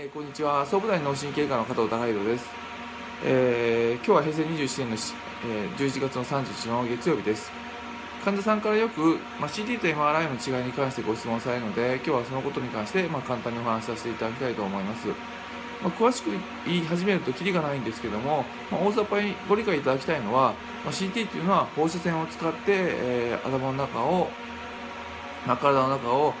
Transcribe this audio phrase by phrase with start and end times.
[0.00, 0.64] えーこんにちは。
[0.64, 2.46] 総武大脳神経科の加藤孝弘です、
[3.24, 5.12] えー今日は平成27年のし、
[5.44, 7.50] えー11月の30日の月曜日です。
[8.24, 15.14] 患者さんからよく、まあ、CT と MRI の違いに関してご質問されるので今日はそのことに関して、まあ、簡単にお話しさせていただきたいと思います、ま
[15.86, 16.30] あ、詳しく
[16.64, 20.52] 言い始めるとキリがないんですけども、まあ、大雑把にご理解いただきたいのは、
[20.84, 24.28] まあ、CT っていうのは放射線を使って、えー頭の中を、
[25.44, 26.34] まあ、体の中を、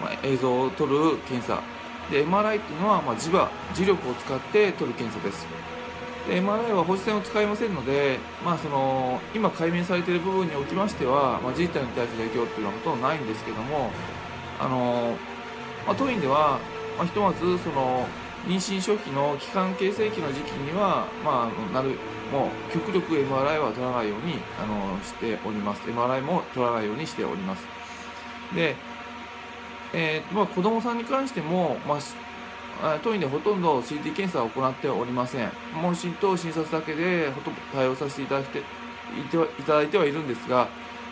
[0.00, 1.60] まあ、映像を撮る検査
[2.10, 5.46] で MRI っていうのは、まあ、磁場磁力を使って取る検査です。
[6.28, 13.90] で MRI は放射線を使いませんので、まあ、その今解明されている部分におきましては、まあ、人体に対する影響っていうのはほとんどないんですけども
[14.58, 15.16] あの、
[15.86, 16.58] まあ、当院では、
[16.96, 18.06] まあ、ひとまずその
[18.46, 21.98] 妊娠初期の期間形成期の時期には、まあ、なる
[22.32, 25.82] もう極力 MRI は取らないようにあのしております。
[25.82, 27.66] MRI も取らないようにしております。
[28.54, 28.76] で
[29.94, 31.98] えーまあ、子供さんに関しても、ま
[32.82, 35.50] あ当院でほとんど CT 検査を行っておりません。
[35.80, 38.62] 問診と診察だけでほとんど対応させていただいてい
[39.30, 40.68] てはいただいてはいるんですが、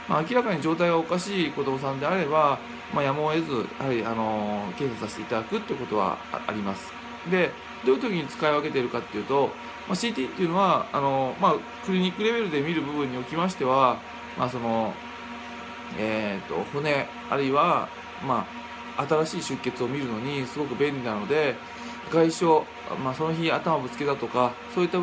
[0.08, 2.58] まあ、明らかに状態がおかしい子供さんであれば、
[2.92, 6.92] まあ、やむを得ずやはり、あの検査させていただくということはあります。
[7.30, 7.50] で
[7.86, 9.48] どういう時に使い分けているかっていうと、
[9.88, 13.98] まあ、CT っていうのはあの、まあ、クリニックレベルで見る部分におきましては、
[14.36, 14.92] まあその
[15.98, 17.88] えー、と骨あるいは、
[18.26, 18.46] まあ、
[18.96, 21.54] 新しい出血を見るのにすごく便利なので
[22.10, 22.44] 外傷、
[23.02, 24.98] まあ、その日頭ぶつけたとかそういった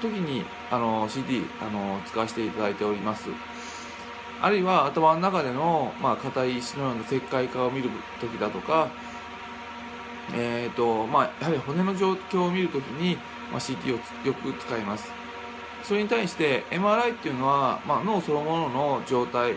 [0.00, 3.28] 時にあの CD あの使わせていただいております。
[4.40, 7.88] あるいは頭の中での、まあ、硬い石のような石灰化を見る
[8.20, 8.90] 時だとか、
[10.34, 13.14] えーとまあ、やはり骨の状況を見るときに、
[13.52, 15.12] まあ、CT をよく使います。
[15.84, 19.54] それに対して MRI っていうのは、まあ、脳そのものの状態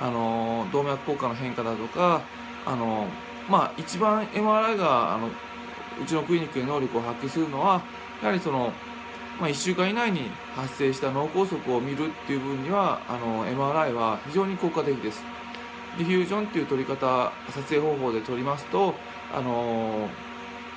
[0.00, 2.22] あの動脈硬化の変化だとか
[2.66, 3.06] あの、
[3.48, 7.82] まあ、一番 MRI があのうちのクリニックで能力を発揮するのは
[8.22, 8.72] やはりその、
[9.40, 15.22] まあ、1週間以内に発生した脳梗塞を見るっていう分にはあの MRI は非常に効果的です。
[15.98, 18.94] ディフュージョンっていう撮り方撮影方法で撮りますと
[19.34, 20.08] あの、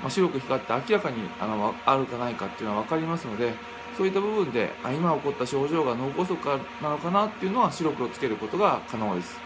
[0.01, 3.53] まあ、白く光って明らかにあのあるかないかっていうのは分かりますので
[3.97, 6.37] そういった部分であ今起こった症状が脳梗塞
[6.83, 9.39] なのかなっていうのは白黒つけることが可能です。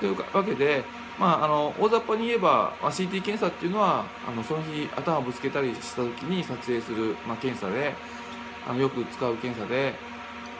[0.00, 0.84] というわけで、
[1.18, 7.94] まあ、あの大雑把に言えば、まあ、CT 検査っていうのはあのその日頭をぶつけたりした時に撮影する、まあ、検査で
[8.68, 9.94] あのよく使う検査で、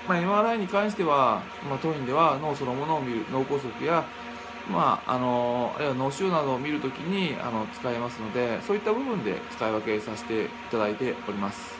[0.09, 4.05] まあ、MRI に関しては、まあ、当院では脳そのものを見る脳梗塞や
[4.71, 11.77] まあ、あのあるいは脳腫瘍などを見るときにあの使えますのでそういった部分で使い分けさせていただいております。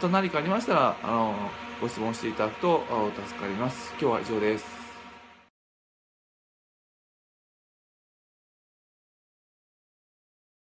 [0.00, 1.34] と何かありましたらあの
[1.80, 2.82] ご質問していただくと
[3.26, 3.92] 助かります。
[4.00, 4.83] 今日は以上です。